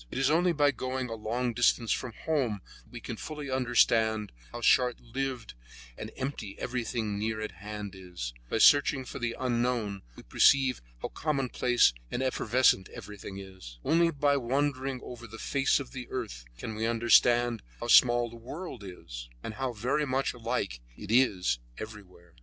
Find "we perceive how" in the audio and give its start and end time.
10.15-11.09